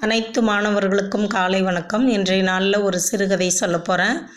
அனைத்து 0.00 0.42
மாணவர்களுக்கும் 0.42 1.26
காலை 1.26 1.62
வணக்கம். 1.62 2.08
இன்றைய 2.08 2.42
நாளில் 2.42 2.76
ஒரு 2.78 3.00
சிறுகதை 3.00 3.50
சொல்ல 3.50 3.78
போகிறேன் 3.78 4.28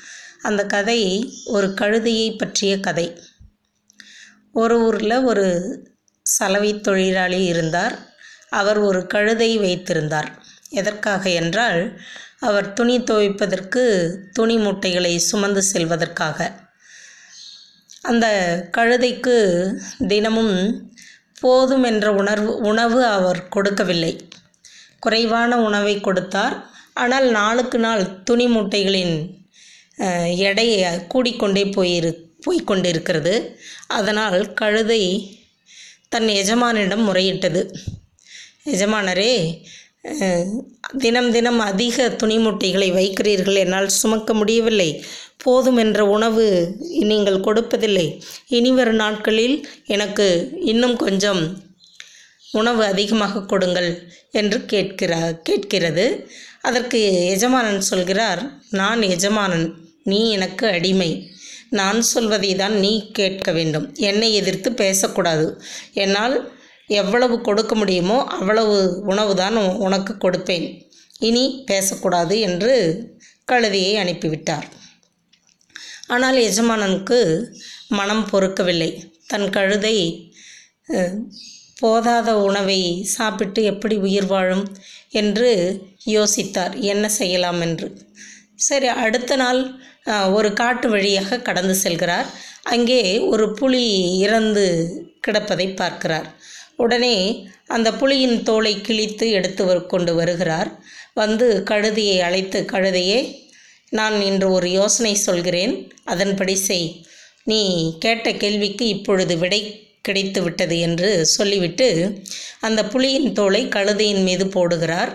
அந்த 0.41 0.65
கதை 0.65 1.01
ஒரு 1.45 1.67
கழுதையை 1.81 2.37
பற்றிய 2.37 2.79
கதை. 2.79 3.21
ஒரு 4.53 4.81
ஊரில் 4.81 5.23
ஒரு 5.23 5.45
சலவை 6.21 6.79
தொழிலாளி 6.79 7.43
இருந்தார். 7.43 7.97
அவர் 8.49 8.77
ஒரு 8.77 9.07
கழுதை 9.07 9.57
வைத்திருந்தார். 9.57 10.43
எதற்காக 10.69 11.29
என்றால் 11.29 11.99
அவர் 12.39 12.73
துணி 12.73 12.99
துவைப்பதற்கு 12.99 13.83
துணி 14.31 14.57
மூட்டைகளை 14.57 15.17
சுமந்து 15.17 15.63
செல்வதற்காக. 15.73 16.51
அந்த 18.01 18.27
கழுதைக்கு 18.77 19.37
தினமும் 20.07 20.57
போதும் 21.39 21.83
என்ற 21.83 22.13
உணர்வு 22.13 22.57
உணவு 22.57 23.05
அவர் 23.05 23.47
கொடுக்கவில்லை. 23.47 24.27
குறைவான 25.01 25.59
உணவை 25.61 25.95
கொடுத்தார். 25.99 26.55
ஆனால் 26.93 27.27
நாளுக்கு 27.31 27.79
நாள் 27.79 28.23
துணி 28.23 28.47
மூட்டைகளின் 28.47 29.15
அஹ், 29.97 30.29
எடை 30.47 30.67
கூடிக்கொண்டே 31.13 31.63
போயிரு 31.75 32.11
போய்கொண்டிருக்கிறது 32.45 33.33
அதனால் 33.89 34.53
கழுதை 34.53 35.03
தன் 36.09 36.29
எஜமானிடம் 36.35 37.03
முறையிட்டது. 37.07 37.61
எஜமானரே 38.65 39.33
தினம் 40.97 41.31
தினம் 41.31 41.59
அதிக 41.61 42.09
துணி 42.11 42.37
மூட்டைகளை 42.37 42.89
வைக்கிறீர்கள். 42.91 43.57
என்னால் 43.57 43.89
சுமக்க 43.95 44.33
முடியவில்லை. 44.33 44.89
போதும் 45.37 45.77
என்ற 45.77 46.05
உணவு 46.07 46.45
நீங்கள் 47.03 47.39
கொடுப்பதில்லை. 47.39 48.07
இனிவரும் 48.49 48.95
நாட்களில் 48.95 49.55
எனக்கு 49.87 50.27
இன்னும் 50.63 50.95
கொஞ்சம் 50.97 51.41
உணவு 52.59 52.81
அதிகமாக 52.91 53.43
கொடுங்கள் 53.51 53.89
என்று 54.39 54.57
கேட்கிறார் 54.71 55.35
கேட்கிறது. 55.49 56.05
அதற்கு 56.67 56.99
எஜமானன் 57.33 57.87
சொல்கிறார் 57.91 58.41
நான் 58.79 59.01
எஜமானன் 59.15 59.67
நீ 60.11 60.19
எனக்கு 60.37 60.65
அடிமை. 60.77 61.11
நான் 61.79 61.99
சொல்வதை 62.13 62.51
தான் 62.61 62.75
நீ 62.83 62.91
கேட்க 63.19 63.49
வேண்டும். 63.57 63.85
என்னை 64.09 64.29
எதிர்த்து 64.39 64.69
பேசக்கூடாது. 64.83 65.45
என்னால் 66.03 66.35
எவ்வளவு 67.01 67.35
கொடுக்க 67.47 67.73
முடியுமோ 67.81 68.17
அவ்வளவு 68.37 68.75
உணவு 69.11 69.33
தான் 69.41 69.57
உனக்கு 69.87 70.13
கொடுப்பேன். 70.25 70.67
இனி 71.27 71.45
பேசக்கூடாது 71.69 72.35
என்று 72.47 72.73
கழுதையை 73.51 73.93
அனுப்பிவிட்டார். 74.03 74.67
ஆனால் 76.15 76.37
எஜமானனுக்கு 76.47 77.19
மனம் 77.99 78.25
பொறுக்கவில்லை. 78.31 78.91
தன் 79.31 79.47
கழுதை 79.57 79.95
போதாத 81.81 82.29
உணவை 82.47 82.81
சாப்பிட்டு 83.15 83.61
எப்படி 83.63 83.95
உயிர் 84.05 84.25
வாழும் 84.25 84.65
என்று 85.21 85.49
யோசித்தார். 86.15 86.75
என்ன 86.91 87.05
செய்யலாம் 87.19 87.61
என்று. 87.61 87.87
சரி 88.67 88.87
அடுத்த 89.03 89.35
நாள் 89.35 89.61
ஒரு 90.37 90.49
காட்டு 90.53 90.87
வழியாக 90.89 91.39
கடந்து 91.47 91.75
செல்கிறார். 91.83 92.27
அங்கே 92.73 93.01
ஒரு 93.33 93.45
புலி 93.53 93.85
இறந்து 94.17 94.65
கிடப்பதை 95.27 95.67
பார்க்கிறார். 95.75 96.27
உடனே 96.75 97.15
அந்த 97.67 97.89
புலியின் 97.91 98.37
தோலை 98.43 98.73
கிழித்து 98.81 99.25
எடுத்து 99.31 99.65
கொண்டு 99.93 100.13
வருகிறார். 100.15 100.69
வந்து 101.13 101.47
கழுதையை 101.69 102.17
அழைத்து 102.19 102.59
கழுதையே 102.71 103.19
நான் 103.89 104.17
இன்று 104.21 104.47
ஒரு 104.51 104.67
யோசனை 104.71 105.13
சொல்கிறேன். 105.27 105.73
அதன்படி 106.03 106.55
செய். 106.67 106.89
நீ 107.43 107.61
கேட்ட 107.99 108.27
கேள்விக்கு 108.33 108.85
இப்பொழுது 108.87 109.35
விடை 109.37 109.61
கிடைத்து 110.01 110.39
விட்டது 110.43 110.75
என்று 110.79 111.09
சொல்லிவிட்டு 111.35 111.87
அந்த 112.59 112.81
புலியின் 112.93 113.29
தோலை 113.31 113.61
கழுதையின் 113.67 114.23
மீது 114.23 114.45
போடுகிறார். 114.45 115.11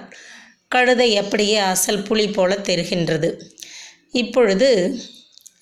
கழுதை 0.69 1.11
அப்படியே 1.17 1.59
அசல் 1.73 2.03
புலி 2.03 2.27
போல 2.29 2.55
தெரிகின்றது. 2.69 3.31
இப்பொழுது 4.13 4.69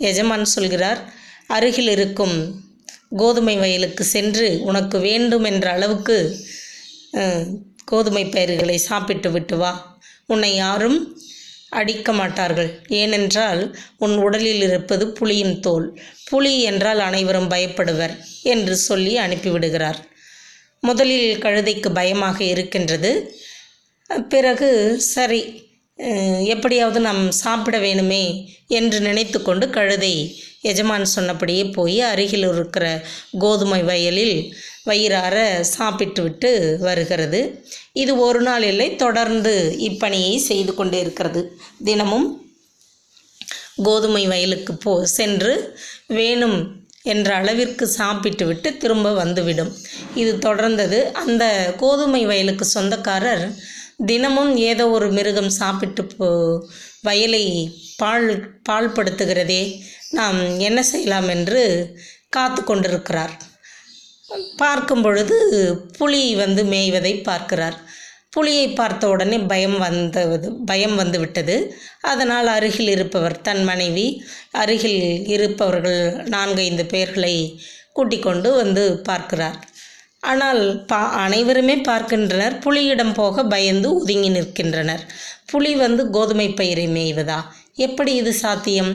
எஜமான் 0.09 0.53
சொல்கிறார் 0.57 1.01
அருகில் 1.47 1.91
இருக்கும் 1.97 2.37
கோதுமை 3.17 3.57
வயலுக்கு 3.57 4.05
சென்று 4.05 4.47
உனக்கு 4.63 4.99
வேண்டும் 4.99 5.45
என்ற 5.45 5.67
அளவுக்கு 5.71 6.17
கோதுமை 7.85 8.25
பயிர்களை 8.27 8.77
சாப்பிட்டு 8.89 9.31
விட்டு 9.31 9.57
வா. 9.57 9.73
உன்னை 10.27 10.53
யாரும் 10.55 10.99
அடிக்க 11.81 12.13
மாட்டார்கள். 12.13 12.71
ஏனென்றால் 13.01 13.63
உன் 13.99 14.15
உடலில் 14.17 14.63
இருப்பது 14.63 15.05
புலியின் 15.19 15.57
தோல். 15.61 15.87
புலி 16.31 16.55
என்றால் 16.63 17.01
அனைவரும் 17.01 17.51
பயப்படுவர் 17.51 18.15
என்று 18.45 18.77
சொல்லி 18.89 19.15
அனுப்பிவிடுகிறார். 19.19 20.01
முதலில் 20.81 21.29
கழுதைக்கு 21.39 21.91
பயமாக 21.93 22.39
இருக்கின்றது. 22.45 23.13
பிறகு 24.29 24.71
சரி 25.13 25.43
எப்படியாவது 26.47 27.01
நாம் 27.01 27.23
சாப்பிட 27.43 27.77
வேணுமே 27.79 28.25
என்று 28.69 28.99
நினைத்து 29.01 29.39
கொண்டு 29.43 29.67
கழுதை 29.71 30.15
எஜமான் 30.71 31.13
சொன்னபடியே 31.17 31.65
போய் 31.77 31.99
அருகில் 32.11 32.47
இருக்கிற 32.53 32.87
கோதுமை 33.39 33.81
வயலில் 33.91 34.37
வயிறார 34.89 35.37
சாப்பிட்டு 35.75 36.21
விட்டு 36.23 36.51
வருகிறது. 36.87 37.41
இது 38.03 38.13
ஒரு 38.27 38.41
நாள் 38.41 38.65
இல்லை 38.71 38.89
தொடர்ந்து 39.05 39.53
இப்பணியை 39.89 40.35
செய்து 40.51 40.73
கொண்டே 40.75 40.99
இருக்கிறது. 41.01 41.43
தினமும் 41.89 42.27
கோதுமை 43.87 44.25
வயலுக்கு 44.33 44.73
போ 44.75 44.93
சென்று 45.19 45.55
வேணும் 46.19 46.59
என்ற 47.13 47.29
அளவிற்கு 47.35 47.85
சாப்பிட்டு 47.99 48.45
விட்டு 48.47 48.69
திரும்ப 48.83 49.09
வந்துவிடும். 49.23 49.73
இது 50.15 50.33
தொடர்ந்தது. 50.47 50.99
அந்த 51.23 51.45
கோதுமை 51.83 52.23
வயலுக்கு 52.31 52.67
சொந்தக்காரர் 52.77 53.47
தினமும் 54.07 54.53
ஏதோ 54.71 54.85
ஒரு 54.97 55.09
மிருகம் 55.17 55.51
சாப்பிட்டு 55.61 56.05
போ 56.13 56.29
வயலை 57.09 57.45
பால் 57.97 58.29
பாழ்படுத்துகிறதே. 58.69 59.63
நாம் 60.11 60.39
என்ன 60.59 60.83
செய்யலாம் 60.83 61.29
என்று 61.29 61.63
காத்து 62.29 62.65
கொண்டிருக்கிறார். 62.65 63.35
பார்க்கும் 64.57 65.03
பொழுது 65.03 65.37
புலி 65.99 66.23
வந்து 66.35 66.63
மேய்வதை 66.65 67.23
பார்க்கிறார். 67.23 67.77
புலியை 68.31 68.69
பார்த்த 68.69 69.09
உடனே 69.09 69.39
பயம் 69.39 69.79
வந்தது 69.79 70.53
பயம் 70.67 70.97
வந்து 70.97 71.19
விட்டது. 71.19 71.57
அதனால் 72.01 72.47
அருகில் 72.47 72.89
இருப்பவர் 72.89 73.37
தன் 73.41 73.63
மனைவி 73.65 74.07
அருகில் 74.53 75.03
இருப்பவர்கள் 75.27 76.01
நான்கைந்து 76.27 76.85
பேர்களை 76.85 77.37
கூட்டிக் 77.93 78.23
கொண்டு 78.23 78.55
வந்து 78.55 78.85
பார்க்கிறார். 79.03 79.59
ஆனால் 80.21 80.63
பா 80.87 81.01
அனைவருமே 81.25 81.77
பார்க்கின்றனர். 81.91 82.55
புலியிடம் 82.59 83.15
போக 83.15 83.45
பயந்து 83.45 83.89
ஒதுங்கி 84.01 84.31
நிற்கின்றனர். 84.31 85.05
புலி 85.47 85.75
வந்து 85.75 86.11
கோதுமை 86.11 86.49
பயிரை 86.51 86.87
மேய்வதா? 86.89 87.39
எப்படி 87.77 88.13
இது 88.21 88.33
சாத்தியம் 88.43 88.91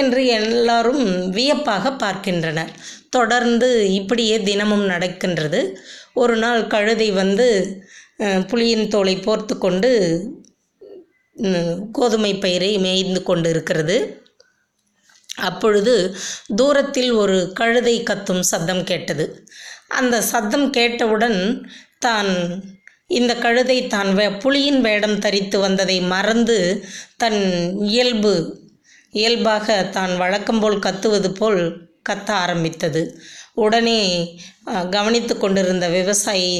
என்று 0.00 0.22
எல்லாரும் 0.38 1.02
வியப்பாக 1.36 1.92
பார்க்கின்றனர். 2.02 2.72
தொடர்ந்து 3.16 3.68
இப்படியே 3.98 4.36
தினமும் 4.48 4.86
நடக்கின்றது. 4.92 5.60
ஒரு 6.22 6.36
நாள் 6.44 6.62
கழுதை 6.74 7.08
வந்து 7.22 7.46
புளியின் 8.20 8.46
புலியின் 8.50 8.86
தோலை 8.94 9.14
போர்த்து 9.24 9.54
கொண்டு 9.58 9.90
கோதுமை 11.96 12.30
பயிரை 12.44 12.70
மேய்ந்து 12.84 13.20
கொண்டு 13.22 13.48
இருக்கிறது 13.54 13.96
அப்பொழுது 15.48 15.94
தூரத்தில் 16.60 17.10
ஒரு 17.22 17.36
கழுதை 17.58 17.96
கத்தும் 18.02 18.44
சத்தம் 18.50 18.82
கேட்டது. 18.90 19.24
அந்த 19.98 20.16
சத்தம் 20.30 20.66
கேட்டவுடன் 20.76 21.40
தான் 21.98 22.30
இந்த 23.10 23.32
கழுதை 23.44 23.78
தான் 23.94 24.10
வே 24.14 24.26
புலியின் 24.42 24.80
வேடம் 24.86 25.18
தரித்து 25.24 25.56
வந்ததை 25.64 25.96
மறந்து 26.12 26.56
தன் 27.22 27.40
இயல்பு 27.90 28.32
இயல்பாக 29.14 29.76
தான் 29.96 30.12
வழக்கம்போல் 30.22 30.82
கத்துவது 30.86 31.30
போல் 31.38 31.60
கத்த 32.08 32.28
ஆரம்பித்தது. 32.44 33.02
உடனே 33.64 34.00
கவனித்து 34.96 35.34
கொண்டிருந்த 35.36 35.86
விவசாயி 35.96 36.58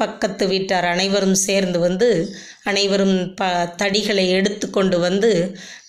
பக்கத்து 0.00 0.44
வீட்டார் 0.52 0.86
அனைவரும் 0.94 1.38
சேர்ந்து 1.46 1.78
வந்து 1.84 2.08
அனைவரும் 2.70 3.16
ப 3.38 3.44
தடிகளை 3.80 4.26
எடுத்து 4.38 4.66
கொண்டு 4.70 4.96
வந்து 5.06 5.30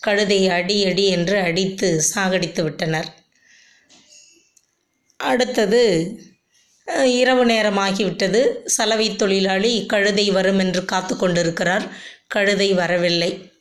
கழுதையை 0.05 0.49
அடி 0.59 0.77
அடி 0.89 1.05
என்று 1.17 1.37
அடித்து 1.47 1.89
சாகடித்து 2.11 2.61
விட்டனர். 2.67 3.09
அடுத்தது 5.19 5.83
இரவு 6.87 7.45
நேரமாகிவிட்டது. 7.45 8.63
சலவை 8.65 9.15
தொழிலாளி 9.15 9.85
கழுதை 9.85 10.31
வரும் 10.31 10.59
என்று 10.59 10.85
காத்து 10.85 11.17
கொண்டிருக்கிறார். 11.17 11.85
கழுதை 12.27 12.73
வரவில்லை. 12.73 13.51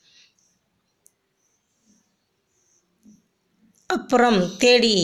அப்புறம் 3.86 4.56
தேடி 4.56 4.94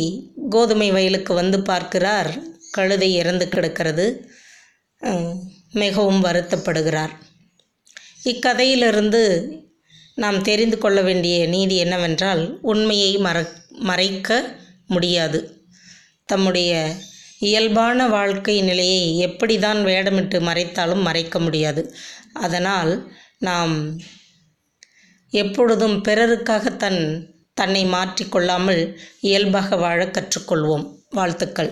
கோதுமை 0.50 0.90
வயலுக்கு 0.90 1.34
வந்து 1.34 1.62
பார்க்கிறார். 1.62 2.30
கழுதை 2.70 3.14
இறந்து 3.14 3.48
கிடக்கிறது. 3.48 4.06
மிகவும் 5.72 6.24
வருத்தப்படுகிறார். 6.24 7.10
இக்கதையிலிருந்து 8.24 9.22
நாம் 10.14 10.42
தெரிந்து 10.42 10.78
கொள்ள 10.78 11.00
வேண்டிய 11.00 11.46
நீதி 11.46 11.76
என்னவென்றால் 11.76 12.58
உண்மையை 12.62 13.18
மற 13.18 13.36
மறைக்க 13.68 14.58
முடியாது. 14.86 15.38
தம்முடைய 16.26 16.94
இயல்பான 17.40 18.08
வாழ்க்கை 18.08 18.56
நிலையை 18.62 19.18
எப்படி 19.18 19.58
தான் 19.58 19.80
வேடமிட்டு 19.84 20.38
மறைத்தாலும் 20.48 21.02
மறைக்க 21.02 21.38
முடியாது. 21.40 21.82
அதனால் 22.32 22.92
நாம் 23.38 23.74
எப்பொழுதும் 25.32 25.96
பிறருக்காக 26.08 26.76
தன் 26.76 27.02
தன்னை 27.54 27.82
மாற்றிக்கொள்ளாமல் 27.86 28.82
இயல்பாக 29.20 29.76
வாழ 29.76 30.00
கற்றுக்கொள்வோம். 30.06 30.84
வாழ்த்துக்கள். 31.10 31.70